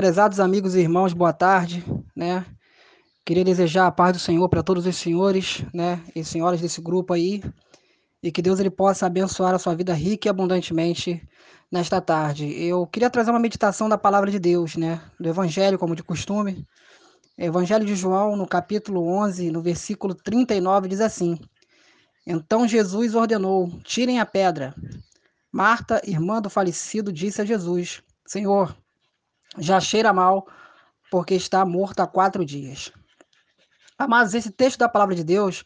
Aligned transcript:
Prezados 0.00 0.40
amigos 0.40 0.74
e 0.74 0.80
irmãos, 0.80 1.12
boa 1.12 1.30
tarde, 1.30 1.84
né? 2.16 2.46
Queria 3.22 3.44
desejar 3.44 3.86
a 3.86 3.92
paz 3.92 4.14
do 4.14 4.18
Senhor 4.18 4.48
para 4.48 4.62
todos 4.62 4.86
os 4.86 4.96
senhores, 4.96 5.62
né, 5.74 6.02
e 6.16 6.24
senhoras 6.24 6.58
desse 6.58 6.80
grupo 6.80 7.12
aí, 7.12 7.42
e 8.22 8.32
que 8.32 8.40
Deus 8.40 8.58
ele 8.58 8.70
possa 8.70 9.04
abençoar 9.04 9.54
a 9.54 9.58
sua 9.58 9.74
vida 9.74 9.92
rica 9.92 10.26
e 10.26 10.30
abundantemente 10.30 11.22
nesta 11.70 12.00
tarde. 12.00 12.46
Eu 12.46 12.86
queria 12.86 13.10
trazer 13.10 13.30
uma 13.30 13.38
meditação 13.38 13.90
da 13.90 13.98
palavra 13.98 14.30
de 14.30 14.38
Deus, 14.38 14.74
né, 14.74 15.02
do 15.20 15.28
evangelho 15.28 15.78
como 15.78 15.94
de 15.94 16.02
costume. 16.02 16.66
Evangelho 17.36 17.84
de 17.84 17.94
João, 17.94 18.36
no 18.36 18.46
capítulo 18.46 19.06
11, 19.06 19.50
no 19.50 19.60
versículo 19.60 20.14
39, 20.14 20.88
diz 20.88 21.02
assim: 21.02 21.38
Então 22.26 22.66
Jesus 22.66 23.14
ordenou: 23.14 23.68
Tirem 23.84 24.18
a 24.18 24.24
pedra. 24.24 24.74
Marta, 25.52 26.00
irmã 26.06 26.40
do 26.40 26.48
falecido, 26.48 27.12
disse 27.12 27.42
a 27.42 27.44
Jesus: 27.44 28.02
Senhor, 28.26 28.74
já 29.58 29.80
cheira 29.80 30.12
mal, 30.12 30.46
porque 31.10 31.34
está 31.34 31.64
morto 31.64 32.00
há 32.00 32.06
quatro 32.06 32.44
dias. 32.44 32.92
Amados, 33.98 34.34
esse 34.34 34.50
texto 34.50 34.78
da 34.78 34.88
palavra 34.88 35.14
de 35.14 35.24
Deus, 35.24 35.64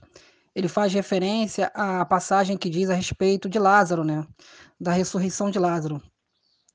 ele 0.55 0.69
faz 0.69 0.93
referência 0.93 1.71
à 1.75 2.05
passagem 2.05 2.57
que 2.57 2.71
diz 2.71 2.91
a 2.91 2.95
respeito 2.95 3.49
de 3.49 3.59
Lázaro, 3.59 4.03
né? 4.03 4.27
Da 4.81 4.93
ressurreição 4.93 5.51
de 5.51 5.59
Lázaro. 5.59 6.03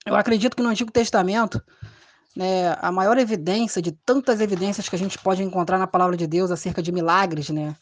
Eu 0.05 0.15
acredito 0.15 0.55
que 0.55 0.63
no 0.63 0.69
Antigo 0.69 0.91
Testamento, 0.91 1.61
né, 2.35 2.77
a 2.79 2.91
maior 2.91 3.17
evidência 3.17 3.81
de 3.81 3.91
tantas 3.91 4.39
evidências 4.39 4.87
que 4.87 4.95
a 4.95 4.99
gente 4.99 5.17
pode 5.17 5.43
encontrar 5.43 5.77
na 5.77 5.87
palavra 5.87 6.15
de 6.15 6.27
Deus 6.27 6.51
acerca 6.51 6.81
de 6.81 6.91
milagres, 6.91 7.49
né? 7.49 7.75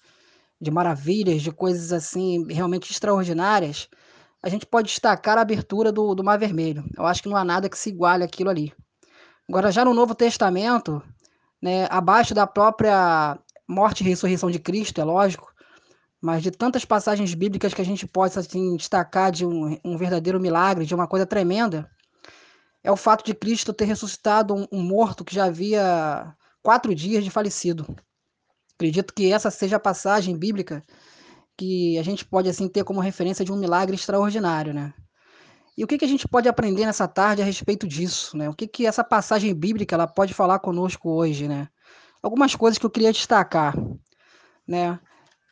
De 0.60 0.72
maravilhas, 0.72 1.42
de 1.42 1.52
coisas 1.52 1.94
assim 1.94 2.46
realmente 2.52 2.92
extraordinárias, 2.92 3.88
a 4.42 4.50
gente 4.50 4.66
pode 4.66 4.88
destacar 4.88 5.38
a 5.38 5.42
abertura 5.42 5.92
do, 5.92 6.16
do 6.16 6.24
Mar 6.24 6.40
Vermelho. 6.40 6.84
Eu 6.98 7.06
acho 7.06 7.22
que 7.22 7.30
não 7.30 7.38
há 7.38 7.44
nada 7.44 7.70
que 7.70 7.78
se 7.78 7.90
iguale 7.90 8.24
àquilo 8.24 8.50
ali. 8.50 8.74
Agora, 9.50 9.72
já 9.72 9.86
no 9.86 9.94
Novo 9.94 10.14
Testamento, 10.14 11.02
né, 11.62 11.88
abaixo 11.90 12.34
da 12.34 12.46
própria 12.46 13.40
morte 13.68 14.02
e 14.02 14.08
ressurreição 14.08 14.52
de 14.52 14.60
Cristo, 14.60 15.00
é 15.00 15.04
lógico, 15.04 15.54
mas 16.22 16.44
de 16.44 16.52
tantas 16.52 16.84
passagens 16.84 17.34
bíblicas 17.34 17.74
que 17.74 17.82
a 17.82 17.86
gente 17.86 18.06
pode 18.08 18.38
assim, 18.38 18.76
destacar 18.76 19.32
de 19.32 19.46
um, 19.46 19.80
um 19.86 19.98
verdadeiro 19.98 20.40
milagre, 20.40 20.86
de 20.86 20.94
uma 20.94 21.08
coisa 21.08 21.26
tremenda, 21.26 21.90
é 22.84 22.92
o 22.92 22.98
fato 22.98 23.26
de 23.26 23.34
Cristo 23.34 23.74
ter 23.74 23.86
ressuscitado 23.86 24.54
um, 24.54 24.68
um 24.72 24.82
morto 24.82 25.24
que 25.24 25.36
já 25.36 25.46
havia 25.46 26.36
quatro 26.62 26.94
dias 26.94 27.24
de 27.24 27.30
falecido. 27.30 27.86
Acredito 28.76 29.14
que 29.14 29.32
essa 29.32 29.50
seja 29.50 29.78
a 29.78 29.80
passagem 29.80 30.38
bíblica 30.38 30.84
que 31.58 31.98
a 31.98 32.04
gente 32.04 32.24
pode 32.24 32.50
assim 32.50 32.68
ter 32.68 32.84
como 32.84 33.00
referência 33.00 33.44
de 33.44 33.52
um 33.52 33.58
milagre 33.58 33.96
extraordinário, 33.96 34.74
né? 34.74 34.94
E 35.78 35.84
o 35.84 35.88
que, 35.88 35.98
que 35.98 36.06
a 36.06 36.08
gente 36.08 36.28
pode 36.28 36.50
aprender 36.50 36.86
nessa 36.86 37.08
tarde 37.08 37.42
a 37.42 37.46
respeito 37.46 37.88
disso, 37.88 38.36
né? 38.36 38.50
O 38.50 38.54
que, 38.54 38.68
que 38.68 38.86
essa 38.88 39.04
passagem 39.04 39.54
bíblica 39.54 39.96
ela 39.96 40.08
pode 40.08 40.34
falar 40.34 40.58
conosco 40.58 41.10
hoje, 41.12 41.48
né? 41.48 41.70
Algumas 42.22 42.56
coisas 42.56 42.80
que 42.80 42.86
eu 42.86 42.90
queria 42.90 43.14
destacar, 43.14 43.76
né? 44.68 45.00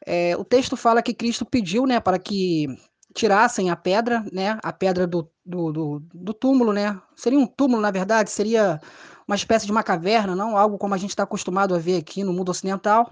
É, 0.05 0.35
o 0.35 0.43
texto 0.43 0.75
fala 0.75 1.01
que 1.03 1.13
Cristo 1.13 1.45
pediu, 1.45 1.85
né, 1.85 1.99
para 1.99 2.19
que 2.19 2.67
tirassem 3.13 3.71
a 3.71 3.75
pedra, 3.75 4.23
né, 4.31 4.59
a 4.61 4.71
pedra 4.71 5.07
do, 5.07 5.31
do, 5.43 5.71
do, 5.71 5.99
do 6.13 6.33
túmulo, 6.33 6.73
né? 6.73 6.99
Seria 7.15 7.39
um 7.39 7.47
túmulo, 7.47 7.81
na 7.81 7.91
verdade, 7.91 8.29
seria 8.29 8.79
uma 9.27 9.35
espécie 9.35 9.65
de 9.65 9.71
uma 9.71 9.83
caverna, 9.83 10.35
não 10.35 10.57
algo 10.57 10.77
como 10.77 10.93
a 10.93 10.97
gente 10.97 11.11
está 11.11 11.23
acostumado 11.23 11.73
a 11.73 11.79
ver 11.79 11.97
aqui 11.97 12.23
no 12.23 12.33
mundo 12.33 12.49
ocidental. 12.49 13.09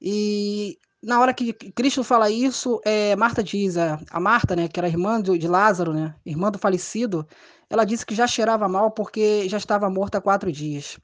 E 0.00 0.78
na 1.06 1.20
hora 1.20 1.32
que 1.32 1.52
Cristo 1.52 2.02
fala 2.02 2.28
isso, 2.28 2.80
é, 2.84 3.14
Marta 3.14 3.40
diz, 3.40 3.76
a, 3.76 4.00
a 4.10 4.18
Marta, 4.18 4.56
né, 4.56 4.66
que 4.66 4.80
era 4.80 4.88
irmã 4.88 5.22
de, 5.22 5.38
de, 5.38 5.46
Lázaro, 5.46 5.94
né, 5.94 6.12
irmã 6.26 6.50
do 6.50 6.58
falecido, 6.58 7.24
ela 7.70 7.84
disse 7.84 8.04
que 8.04 8.12
já 8.12 8.26
cheirava 8.26 8.68
mal 8.68 8.90
porque 8.90 9.48
já 9.48 9.56
estava 9.56 9.88
morta 9.88 10.18
há 10.18 10.20
quatro 10.20 10.50
dias. 10.50 10.98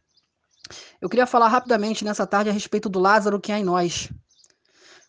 Eu 1.00 1.08
queria 1.08 1.24
falar 1.24 1.46
rapidamente 1.46 2.04
nessa 2.04 2.26
tarde 2.26 2.50
a 2.50 2.52
respeito 2.52 2.88
do 2.88 2.98
Lázaro 2.98 3.40
que 3.40 3.52
há 3.52 3.60
em 3.60 3.62
nós, 3.62 4.10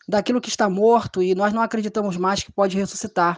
daquilo 0.06 0.40
que 0.40 0.48
está 0.48 0.70
morto 0.70 1.20
e 1.20 1.34
nós 1.34 1.52
não 1.52 1.60
acreditamos 1.60 2.16
mais 2.16 2.44
que 2.44 2.52
pode 2.52 2.76
ressuscitar, 2.76 3.36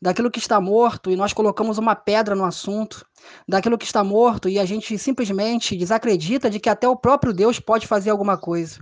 daquilo 0.00 0.32
que 0.32 0.40
está 0.40 0.60
morto 0.60 1.12
e 1.12 1.16
nós 1.16 1.32
colocamos 1.32 1.78
uma 1.78 1.94
pedra 1.94 2.34
no 2.34 2.44
assunto, 2.44 3.06
daquilo 3.46 3.78
que 3.78 3.84
está 3.84 4.02
morto 4.02 4.48
e 4.48 4.58
a 4.58 4.64
gente 4.64 4.98
simplesmente 4.98 5.76
desacredita 5.76 6.50
de 6.50 6.58
que 6.58 6.68
até 6.68 6.88
o 6.88 6.96
próprio 6.96 7.32
Deus 7.32 7.60
pode 7.60 7.86
fazer 7.86 8.10
alguma 8.10 8.36
coisa. 8.36 8.80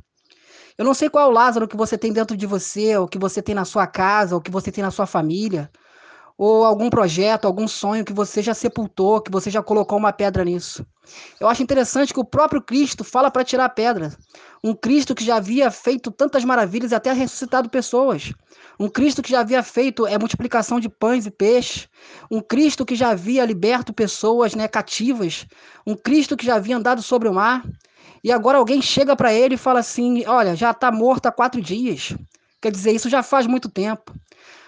Eu 0.80 0.86
não 0.86 0.94
sei 0.94 1.10
qual 1.10 1.26
é 1.26 1.28
o 1.28 1.30
Lázaro 1.30 1.68
que 1.68 1.76
você 1.76 1.98
tem 1.98 2.10
dentro 2.10 2.34
de 2.34 2.46
você, 2.46 2.96
ou 2.96 3.06
que 3.06 3.18
você 3.18 3.42
tem 3.42 3.54
na 3.54 3.66
sua 3.66 3.86
casa, 3.86 4.34
ou 4.34 4.41
que 4.41 4.50
você 4.50 4.72
tem 4.72 4.82
na 4.82 4.91
sua 4.91 5.04
família, 5.04 5.70
ou 6.38 6.64
algum 6.64 6.88
projeto, 6.88 7.44
algum 7.44 7.68
sonho 7.68 8.02
que 8.02 8.14
você 8.14 8.41
já 8.41 8.54
sepultou, 8.54 9.20
que 9.20 9.30
você 9.30 9.50
já 9.50 9.62
colocou 9.62 9.98
uma 9.98 10.10
pedra 10.10 10.42
nisso. 10.42 10.86
Eu 11.38 11.48
acho 11.48 11.62
interessante 11.62 12.14
que 12.14 12.18
o 12.18 12.24
próprio 12.24 12.62
Cristo 12.62 13.04
fala 13.04 13.30
para 13.30 13.44
tirar 13.44 13.66
a 13.66 13.68
pedra. 13.68 14.10
Um 14.64 14.74
Cristo 14.74 15.14
que 15.14 15.22
já 15.22 15.36
havia 15.36 15.70
feito 15.70 16.10
tantas 16.10 16.46
maravilhas 16.46 16.92
e 16.92 16.94
até 16.94 17.12
ressuscitado 17.12 17.68
pessoas. 17.68 18.32
Um 18.78 18.88
Cristo 18.88 19.20
que 19.20 19.30
já 19.30 19.41
havia 19.41 19.62
feito 19.62 20.06
é, 20.06 20.18
multiplicação 20.18 20.80
de 20.80 20.88
pães 20.88 21.26
e 21.26 21.30
peixes. 21.30 21.91
Um 22.30 22.41
Cristo 22.41 22.86
que 22.86 22.97
já 22.97 23.10
havia 23.10 23.44
liberto 23.44 23.92
pessoas 23.92 24.54
né, 24.54 24.66
cativas. 24.66 25.47
Um 25.86 25.94
Cristo 25.94 26.38
que 26.38 26.47
já 26.47 26.54
havia 26.54 26.78
andado 26.78 27.02
sobre 27.02 27.28
o 27.28 27.34
mar. 27.34 27.62
E 28.22 28.31
agora 28.31 28.58
alguém 28.58 28.82
chega 28.82 29.16
para 29.16 29.32
ele 29.32 29.54
e 29.54 29.58
fala 29.58 29.81
assim: 29.81 30.25
Olha, 30.26 30.54
já 30.54 30.70
está 30.70 30.92
morto 30.92 31.26
há 31.26 31.32
quatro 31.32 31.60
dias. 31.60 32.14
Quer 32.60 32.70
dizer, 32.70 32.92
isso 32.92 33.08
já 33.08 33.22
faz 33.22 33.47
muito 33.47 33.69
tempo. 33.69 34.14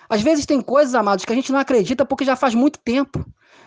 Às 0.08 0.22
vezes 0.22 0.46
tem 0.46 0.60
coisas, 0.60 0.94
amados, 0.94 1.24
que 1.24 1.32
a 1.32 1.36
gente 1.36 1.52
não 1.52 1.58
acredita 1.58 2.04
porque 2.04 2.24
já 2.24 2.36
faz 2.36 2.54
muito 2.54 2.78
tempo. 2.78 3.24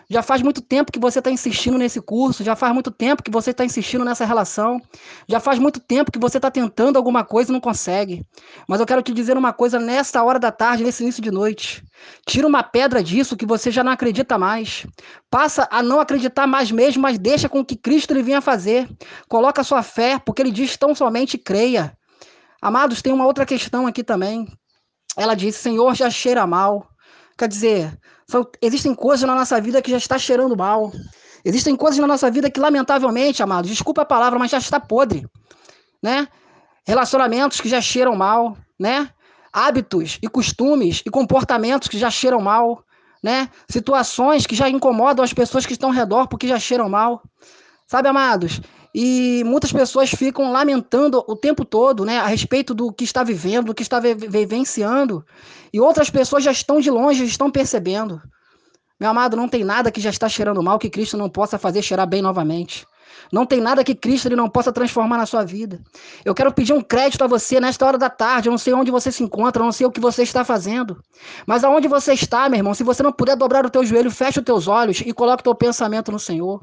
Já 0.08 0.22
faz 0.22 0.40
muito 0.40 0.60
tempo 0.60 0.92
que 0.92 1.00
você 1.00 1.18
está 1.18 1.30
insistindo 1.30 1.76
nesse 1.76 2.00
curso, 2.00 2.44
já 2.44 2.54
faz 2.54 2.72
muito 2.72 2.92
tempo 2.92 3.24
que 3.24 3.30
você 3.30 3.50
está 3.50 3.64
insistindo 3.64 4.04
nessa 4.04 4.24
relação, 4.24 4.80
já 5.28 5.40
faz 5.40 5.58
muito 5.58 5.80
tempo 5.80 6.12
que 6.12 6.18
você 6.18 6.38
está 6.38 6.48
tentando 6.48 6.96
alguma 6.96 7.24
coisa 7.24 7.50
e 7.50 7.52
não 7.52 7.60
consegue. 7.60 8.24
Mas 8.68 8.78
eu 8.78 8.86
quero 8.86 9.02
te 9.02 9.12
dizer 9.12 9.36
uma 9.36 9.52
coisa 9.52 9.80
nessa 9.80 10.22
hora 10.22 10.38
da 10.38 10.52
tarde, 10.52 10.84
nesse 10.84 11.02
início 11.02 11.20
de 11.20 11.32
noite. 11.32 11.84
Tira 12.24 12.46
uma 12.46 12.62
pedra 12.62 13.02
disso 13.02 13.36
que 13.36 13.44
você 13.44 13.68
já 13.68 13.82
não 13.82 13.90
acredita 13.90 14.38
mais. 14.38 14.86
Passa 15.28 15.66
a 15.72 15.82
não 15.82 15.98
acreditar 15.98 16.46
mais 16.46 16.70
mesmo, 16.70 17.02
mas 17.02 17.18
deixa 17.18 17.48
com 17.48 17.64
que 17.64 17.74
Cristo 17.74 18.14
lhe 18.14 18.22
venha 18.22 18.40
fazer. 18.40 18.88
Coloca 19.28 19.60
a 19.60 19.64
sua 19.64 19.82
fé, 19.82 20.20
porque 20.24 20.40
ele 20.40 20.52
diz 20.52 20.76
tão 20.76 20.94
somente 20.94 21.36
creia. 21.36 21.96
Amados, 22.62 23.02
tem 23.02 23.12
uma 23.12 23.26
outra 23.26 23.44
questão 23.44 23.88
aqui 23.88 24.04
também. 24.04 24.46
Ela 25.16 25.34
diz: 25.34 25.56
Senhor, 25.56 25.94
já 25.96 26.08
cheira 26.10 26.46
mal. 26.46 26.86
Quer 27.36 27.48
dizer, 27.48 27.98
existem 28.62 28.94
coisas 28.94 29.26
na 29.26 29.34
nossa 29.34 29.60
vida 29.60 29.82
que 29.82 29.90
já 29.90 29.98
está 29.98 30.18
cheirando 30.18 30.56
mal. 30.56 30.90
Existem 31.44 31.76
coisas 31.76 32.00
na 32.00 32.06
nossa 32.06 32.30
vida 32.30 32.50
que, 32.50 32.58
lamentavelmente, 32.58 33.42
amados, 33.42 33.70
desculpa 33.70 34.02
a 34.02 34.06
palavra, 34.06 34.38
mas 34.38 34.50
já 34.50 34.58
está 34.58 34.80
podre, 34.80 35.28
né? 36.02 36.26
Relacionamentos 36.84 37.60
que 37.60 37.68
já 37.68 37.80
cheiram 37.80 38.16
mal, 38.16 38.56
né? 38.78 39.10
Hábitos 39.52 40.18
e 40.22 40.28
costumes 40.28 41.02
e 41.04 41.10
comportamentos 41.10 41.88
que 41.88 41.98
já 41.98 42.10
cheiram 42.10 42.40
mal, 42.40 42.82
né? 43.22 43.48
Situações 43.68 44.46
que 44.46 44.54
já 44.54 44.68
incomodam 44.68 45.24
as 45.24 45.32
pessoas 45.32 45.66
que 45.66 45.72
estão 45.72 45.90
ao 45.90 45.94
redor 45.94 46.26
porque 46.26 46.48
já 46.48 46.58
cheiram 46.58 46.88
mal. 46.88 47.22
Sabe, 47.86 48.08
amados? 48.08 48.60
E 48.98 49.44
muitas 49.44 49.70
pessoas 49.70 50.08
ficam 50.08 50.50
lamentando 50.50 51.22
o 51.28 51.36
tempo 51.36 51.66
todo, 51.66 52.02
né, 52.02 52.16
a 52.18 52.26
respeito 52.26 52.72
do 52.72 52.90
que 52.90 53.04
está 53.04 53.22
vivendo, 53.22 53.66
do 53.66 53.74
que 53.74 53.82
está 53.82 54.00
vivenciando. 54.00 55.22
E 55.70 55.78
outras 55.78 56.08
pessoas 56.08 56.42
já 56.42 56.50
estão 56.50 56.80
de 56.80 56.90
longe, 56.90 57.22
estão 57.22 57.50
percebendo. 57.50 58.22
Meu 58.98 59.10
amado, 59.10 59.36
não 59.36 59.50
tem 59.50 59.62
nada 59.62 59.90
que 59.90 60.00
já 60.00 60.08
está 60.08 60.30
cheirando 60.30 60.62
mal 60.62 60.78
que 60.78 60.88
Cristo 60.88 61.18
não 61.18 61.28
possa 61.28 61.58
fazer 61.58 61.82
cheirar 61.82 62.06
bem 62.06 62.22
novamente. 62.22 62.86
Não 63.30 63.44
tem 63.44 63.60
nada 63.60 63.84
que 63.84 63.94
Cristo 63.94 64.28
ele 64.28 64.36
não 64.36 64.48
possa 64.48 64.72
transformar 64.72 65.18
na 65.18 65.26
sua 65.26 65.44
vida. 65.44 65.78
Eu 66.24 66.34
quero 66.34 66.50
pedir 66.50 66.72
um 66.72 66.80
crédito 66.80 67.22
a 67.22 67.26
você 67.26 67.60
nesta 67.60 67.84
hora 67.84 67.98
da 67.98 68.08
tarde. 68.08 68.48
Eu 68.48 68.52
não 68.52 68.58
sei 68.58 68.72
onde 68.72 68.90
você 68.90 69.12
se 69.12 69.22
encontra, 69.22 69.60
eu 69.60 69.66
não 69.66 69.72
sei 69.72 69.86
o 69.86 69.90
que 69.90 70.00
você 70.00 70.22
está 70.22 70.42
fazendo. 70.42 70.98
Mas 71.46 71.64
aonde 71.64 71.86
você 71.86 72.14
está, 72.14 72.48
meu 72.48 72.58
irmão, 72.58 72.72
se 72.72 72.82
você 72.82 73.02
não 73.02 73.12
puder 73.12 73.36
dobrar 73.36 73.66
o 73.66 73.70
teu 73.70 73.84
joelho, 73.84 74.10
feche 74.10 74.38
os 74.38 74.44
teus 74.44 74.66
olhos 74.66 75.02
e 75.04 75.12
coloque 75.12 75.42
o 75.42 75.44
teu 75.44 75.54
pensamento 75.54 76.10
no 76.10 76.18
Senhor. 76.18 76.62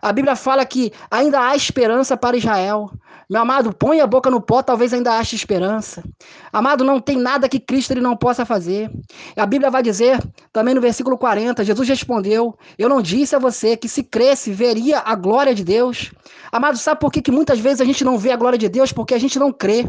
A 0.00 0.12
Bíblia 0.12 0.36
fala 0.36 0.64
que 0.64 0.92
ainda 1.10 1.40
há 1.40 1.56
esperança 1.56 2.16
para 2.16 2.36
Israel. 2.36 2.90
Meu 3.30 3.42
amado, 3.42 3.74
põe 3.74 4.00
a 4.00 4.06
boca 4.06 4.30
no 4.30 4.40
pó, 4.40 4.62
talvez 4.62 4.94
ainda 4.94 5.18
ache 5.18 5.36
esperança. 5.36 6.02
Amado, 6.50 6.82
não 6.82 6.98
tem 6.98 7.18
nada 7.18 7.48
que 7.48 7.60
Cristo 7.60 7.90
ele 7.90 8.00
não 8.00 8.16
possa 8.16 8.46
fazer. 8.46 8.90
A 9.36 9.44
Bíblia 9.44 9.70
vai 9.70 9.82
dizer, 9.82 10.18
também 10.50 10.74
no 10.74 10.80
versículo 10.80 11.18
40, 11.18 11.62
Jesus 11.62 11.86
respondeu: 11.86 12.56
Eu 12.78 12.88
não 12.88 13.02
disse 13.02 13.36
a 13.36 13.38
você 13.38 13.76
que 13.76 13.88
se 13.88 14.02
cresce, 14.02 14.50
veria 14.50 15.00
a 15.04 15.14
glória 15.14 15.54
de 15.54 15.62
Deus. 15.62 16.10
Amado, 16.50 16.78
sabe 16.78 17.00
por 17.00 17.12
que, 17.12 17.20
que 17.20 17.30
muitas 17.30 17.58
vezes 17.58 17.82
a 17.82 17.84
gente 17.84 18.02
não 18.02 18.16
vê 18.16 18.32
a 18.32 18.36
glória 18.36 18.58
de 18.58 18.68
Deus? 18.68 18.92
Porque 18.92 19.12
a 19.12 19.18
gente 19.18 19.38
não 19.38 19.52
crê. 19.52 19.86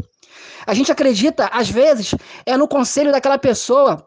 A 0.66 0.74
gente 0.74 0.92
acredita, 0.92 1.48
às 1.52 1.70
vezes, 1.70 2.14
é 2.44 2.56
no 2.58 2.68
conselho 2.68 3.10
daquela 3.10 3.38
pessoa 3.38 4.06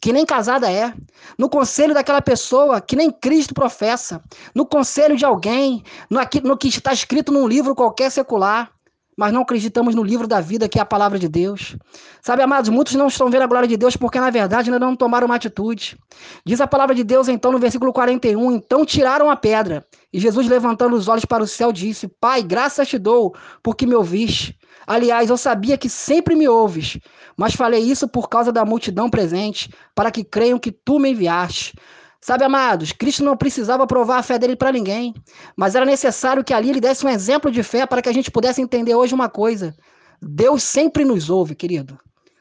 que 0.00 0.12
nem 0.12 0.26
casada 0.26 0.70
é, 0.70 0.92
no 1.38 1.48
conselho 1.48 1.94
daquela 1.94 2.20
pessoa 2.22 2.80
que 2.80 2.96
nem 2.96 3.10
Cristo 3.10 3.54
professa, 3.54 4.22
no 4.54 4.66
conselho 4.66 5.16
de 5.16 5.24
alguém, 5.24 5.82
no, 6.10 6.20
no 6.44 6.56
que 6.56 6.68
está 6.68 6.92
escrito 6.92 7.32
num 7.32 7.46
livro 7.46 7.74
qualquer 7.74 8.10
secular. 8.10 8.70
mas 9.16 9.32
não 9.32 9.40
acreditamos 9.42 9.94
no 9.94 10.02
livro 10.02 10.26
da 10.26 10.42
vida, 10.42 10.68
que 10.68 10.78
é 10.78 10.82
a 10.82 10.84
palavra 10.84 11.18
de 11.18 11.26
Deus. 11.26 11.74
Sabe, 12.20 12.42
amados, 12.42 12.68
muitos 12.68 12.94
não 12.94 13.06
estão 13.06 13.30
vendo 13.30 13.42
a 13.42 13.46
glória 13.46 13.66
de 13.66 13.76
Deus 13.76 13.96
porque, 13.96 14.20
na 14.20 14.28
verdade, 14.28 14.68
ainda 14.68 14.78
não 14.78 14.94
tomaram 14.94 15.24
uma 15.26 15.36
atitude. 15.36 15.98
Diz 16.44 16.60
a 16.60 16.66
palavra 16.66 16.94
de 16.94 17.02
Deus, 17.02 17.26
então, 17.26 17.50
no 17.50 17.58
versículo 17.58 17.94
41, 17.94 18.52
então 18.52 18.84
tiraram 18.84 19.30
a 19.30 19.36
pedra. 19.36 19.86
E 20.12 20.20
Jesus, 20.20 20.46
levantando 20.46 20.94
os 20.94 21.08
olhos 21.08 21.24
para 21.24 21.42
o 21.42 21.46
céu, 21.46 21.72
disse, 21.72 22.06
Pai, 22.06 22.42
graças 22.42 22.88
te 22.88 22.98
dou, 22.98 23.34
porque 23.62 23.86
me 23.86 23.94
ouviste. 23.94 24.55
Aliás, 24.86 25.30
eu 25.30 25.36
sabia 25.36 25.78
que 25.78 25.88
sempre 25.88 26.34
me 26.34 26.48
ouves, 26.48 26.98
mas 27.36 27.54
falei 27.54 27.82
isso 27.82 28.08
por 28.08 28.28
causa 28.28 28.52
da 28.52 28.64
multidão 28.64 29.10
presente, 29.10 29.70
para 29.94 30.10
que 30.10 30.24
creiam 30.24 30.58
que 30.58 30.72
tu 30.72 30.98
me 30.98 31.10
enviaste. 31.10 31.74
Sabe, 32.20 32.44
amados, 32.44 32.90
Cristo 32.90 33.22
não 33.22 33.36
precisava 33.36 33.86
provar 33.86 34.18
a 34.18 34.22
fé 34.22 34.38
dele 34.38 34.56
para 34.56 34.72
ninguém, 34.72 35.14
mas 35.56 35.74
era 35.74 35.84
necessário 35.84 36.42
que 36.42 36.52
ali 36.52 36.70
ele 36.70 36.80
desse 36.80 37.06
um 37.06 37.08
exemplo 37.08 37.50
de 37.50 37.62
fé 37.62 37.86
para 37.86 38.02
que 38.02 38.08
a 38.08 38.12
gente 38.12 38.30
pudesse 38.30 38.60
entender 38.60 38.94
hoje 38.94 39.14
uma 39.14 39.28
coisa. 39.28 39.74
Deus 40.20 40.62
sempre 40.62 41.04
nos 41.04 41.30
ouve, 41.30 41.54
querido. 41.54 41.98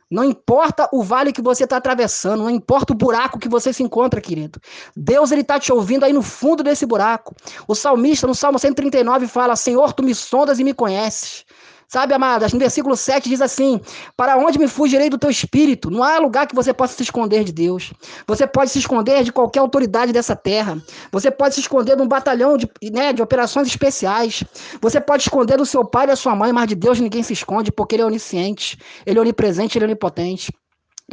Não 0.09 0.23
importa 0.23 0.87
o 0.91 1.03
vale 1.03 1.33
que 1.33 1.41
você 1.41 1.63
está 1.63 1.77
atravessando, 1.77 2.43
não 2.43 2.49
importa 2.49 2.93
o 2.93 2.95
buraco 2.95 3.39
que 3.39 3.49
você 3.49 3.73
se 3.73 3.81
encontra, 3.81 4.21
querido. 4.21 4.59
Deus 4.95 5.31
ele 5.31 5.41
está 5.41 5.59
te 5.59 5.73
ouvindo 5.73 6.03
aí 6.03 6.13
no 6.13 6.21
fundo 6.21 6.63
desse 6.63 6.85
buraco. 6.85 7.35
O 7.67 7.73
salmista, 7.73 8.27
no 8.27 8.35
Salmo 8.35 8.59
139, 8.59 9.27
fala: 9.27 9.55
Senhor, 9.55 9.93
tu 9.93 10.03
me 10.03 10.13
sondas 10.13 10.59
e 10.59 10.63
me 10.63 10.73
conheces. 10.73 11.43
Sabe, 11.87 12.13
amadas, 12.13 12.51
no 12.51 12.59
versículo 12.59 12.95
7 12.95 13.29
diz 13.29 13.41
assim: 13.41 13.79
Para 14.17 14.37
onde 14.37 14.57
me 14.57 14.67
fugirei 14.67 15.09
do 15.09 15.17
teu 15.17 15.29
espírito? 15.29 15.89
Não 15.89 16.03
há 16.03 16.17
lugar 16.17 16.47
que 16.47 16.55
você 16.55 16.73
possa 16.73 16.95
se 16.95 17.03
esconder 17.03 17.43
de 17.43 17.51
Deus. 17.51 17.93
Você 18.27 18.47
pode 18.47 18.71
se 18.71 18.79
esconder 18.79 19.23
de 19.23 19.31
qualquer 19.31 19.59
autoridade 19.59 20.11
dessa 20.11 20.35
terra. 20.35 20.81
Você 21.11 21.29
pode 21.29 21.55
se 21.55 21.61
esconder 21.61 21.95
de 21.95 22.01
um 22.01 22.07
batalhão 22.07 22.57
de, 22.57 22.67
né, 22.91 23.13
de 23.13 23.21
operações 23.21 23.67
especiais. 23.67 24.43
Você 24.81 24.99
pode 24.99 25.23
esconder 25.23 25.57
do 25.57 25.65
seu 25.65 25.85
pai 25.85 26.05
e 26.05 26.07
da 26.07 26.15
sua 26.15 26.35
mãe, 26.35 26.51
mas 26.51 26.67
de 26.67 26.75
Deus 26.75 26.99
ninguém 26.99 27.23
se 27.23 27.33
esconde, 27.33 27.71
porque 27.71 27.95
Ele 27.95 28.03
é 28.03 28.05
onisciente, 28.05 28.77
Ele 29.05 29.19
é 29.19 29.21
onipresente, 29.21 29.77
Ele 29.77 29.85
é 29.85 29.87
onipotente. 29.87 30.51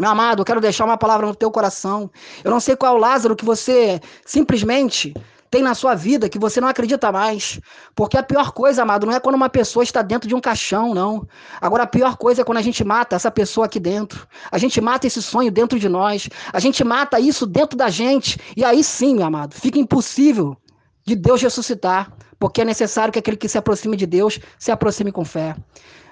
Meu 0.00 0.08
amado, 0.08 0.40
eu 0.40 0.44
quero 0.44 0.60
deixar 0.60 0.86
uma 0.86 0.96
palavra 0.96 1.26
no 1.26 1.34
teu 1.34 1.50
coração. 1.50 2.10
Eu 2.42 2.50
não 2.50 2.60
sei 2.60 2.74
qual 2.74 2.94
é 2.94 2.96
o 2.96 3.00
Lázaro 3.00 3.36
que 3.36 3.44
você 3.44 4.00
simplesmente 4.24 5.12
tem 5.52 5.62
na 5.62 5.74
sua 5.74 5.94
vida 5.94 6.30
que 6.30 6.38
você 6.38 6.62
não 6.62 6.66
acredita 6.66 7.12
mais. 7.12 7.60
Porque 7.94 8.16
a 8.16 8.22
pior 8.22 8.52
coisa, 8.52 8.80
amado, 8.80 9.04
não 9.04 9.12
é 9.12 9.20
quando 9.20 9.34
uma 9.34 9.50
pessoa 9.50 9.84
está 9.84 10.00
dentro 10.00 10.26
de 10.26 10.34
um 10.34 10.40
caixão, 10.40 10.94
não. 10.94 11.28
Agora, 11.60 11.82
a 11.82 11.86
pior 11.86 12.16
coisa 12.16 12.40
é 12.40 12.44
quando 12.44 12.56
a 12.56 12.62
gente 12.62 12.82
mata 12.82 13.14
essa 13.14 13.30
pessoa 13.30 13.66
aqui 13.66 13.78
dentro. 13.78 14.26
A 14.50 14.56
gente 14.56 14.80
mata 14.80 15.06
esse 15.06 15.20
sonho 15.20 15.50
dentro 15.52 15.78
de 15.78 15.90
nós. 15.90 16.26
A 16.54 16.58
gente 16.58 16.82
mata 16.82 17.20
isso 17.20 17.44
dentro 17.44 17.76
da 17.76 17.90
gente. 17.90 18.40
E 18.56 18.64
aí 18.64 18.82
sim, 18.82 19.14
meu 19.14 19.26
amado, 19.26 19.54
fica 19.54 19.78
impossível 19.78 20.56
de 21.04 21.14
Deus 21.14 21.42
ressuscitar. 21.42 22.10
Porque 22.38 22.62
é 22.62 22.64
necessário 22.64 23.12
que 23.12 23.18
aquele 23.18 23.36
que 23.36 23.46
se 23.46 23.58
aproxime 23.58 23.94
de 23.94 24.06
Deus 24.06 24.40
se 24.58 24.72
aproxime 24.72 25.12
com 25.12 25.22
fé. 25.22 25.54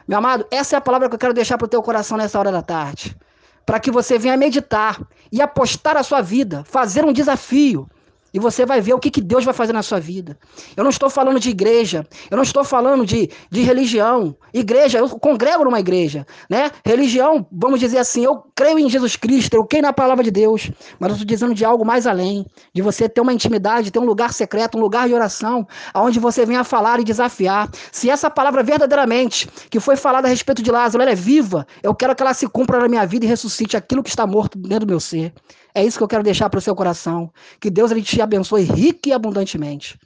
Meu 0.07 0.19
amado, 0.19 0.47
essa 0.51 0.77
é 0.77 0.79
a 0.79 0.83
palavra 0.83 1.09
que 1.09 1.15
eu 1.15 1.19
quero 1.19 1.33
deixar 1.33 1.57
para 1.57 1.65
o 1.65 1.69
teu 1.69 1.83
coração 1.83 2.19
nessa 2.19 2.39
hora 2.39 2.53
da 2.53 2.61
tarde. 2.61 3.17
Para 3.65 3.81
que 3.81 3.91
você 3.91 4.19
venha 4.19 4.37
meditar 4.37 5.01
e 5.33 5.41
apostar 5.41 5.97
a 5.97 6.03
sua 6.03 6.21
vida, 6.21 6.63
fazer 6.67 7.07
um 7.07 7.13
desafio 7.13 7.89
e 8.33 8.39
você 8.39 8.65
vai 8.65 8.81
ver 8.81 8.95
o 8.95 8.99
que, 8.99 9.11
que 9.11 9.21
Deus 9.21 9.45
vai 9.45 9.55
fazer 9.55 9.73
na 9.73 9.83
sua 9.83 10.01
vida. 10.01 10.39
Eu 10.77 10.85
não 10.85 10.91
estou 10.91 11.11
falando 11.11 11.41
de 11.41 11.51
igreja, 11.51 12.07
eu 12.31 12.37
não 12.37 12.43
estou 12.43 12.65
falando 12.65 13.05
de, 13.05 13.31
de 13.51 13.63
religião. 13.63 14.37
Igreja, 14.53 14.99
eu 14.99 15.09
congrego 15.09 15.65
numa 15.65 15.81
igreja, 15.81 16.27
né? 16.49 16.71
Religião, 16.85 17.47
vamos 17.51 17.81
dizer 17.81 17.99
assim, 17.99 18.25
eu 18.25 18.43
creio 18.55 18.79
em 18.79 18.89
Jesus 18.89 19.17
Cristo, 19.17 19.55
eu 19.55 19.65
creio 19.65 19.83
na 19.83 19.93
palavra 19.93 20.25
de 20.25 20.31
Deus, 20.31 20.71
mas 20.99 21.11
eu 21.11 21.15
estou 21.15 21.27
dizendo 21.27 21.55
de 21.55 21.65
algo 21.65 21.85
mais 21.85 22.07
além, 22.07 22.47
de 22.75 22.83
você 22.83 23.09
ter 23.09 23.21
uma 23.21 23.33
intimidade, 23.33 23.91
ter 23.91 23.99
um 23.99 24.05
lugar 24.05 24.33
secreto, 24.33 24.79
um 24.79 24.81
lugar 24.81 25.09
de 25.09 25.15
oração, 25.15 25.67
aonde 25.93 26.19
você 26.19 26.45
venha 26.45 26.65
falar 26.65 27.01
e 27.01 27.05
desafiar. 27.05 27.71
Se 27.93 28.11
essa 28.11 28.31
palavra 28.31 28.63
verdadeiramente, 28.63 29.49
que 29.71 29.81
foi 29.81 29.97
falada 29.97 30.27
a 30.27 30.31
respeito 30.31 30.63
de 30.63 30.71
Lázaro, 30.71 31.03
ela 31.03 31.13
é 31.13 31.15
viva, 31.15 31.67
eu 31.83 31.95
quero 31.95 32.15
que 32.15 32.23
ela 32.23 32.35
se 32.35 32.49
cumpra 32.49 32.79
na 32.79 32.89
minha 32.89 33.07
vida 33.07 33.25
e 33.25 33.29
ressuscite 33.29 33.77
aquilo 33.77 34.03
que 34.03 34.11
está 34.11 34.27
morto 34.27 34.59
dentro 34.59 34.87
do 34.87 34.91
meu 34.91 35.01
ser. 35.01 35.33
É 35.75 35.85
isso 35.85 35.99
que 35.99 36.05
eu 36.05 36.09
quero 36.09 36.23
deixar 36.23 36.51
para 36.51 36.59
o 36.59 36.61
seu 36.61 36.75
coração. 36.75 37.33
Que 37.61 37.71
Deus 37.71 37.91
ele 37.91 38.03
te 38.03 38.21
abençoe 38.21 38.63
rica 38.63 39.09
e 39.09 39.13
abundantemente. 39.13 39.99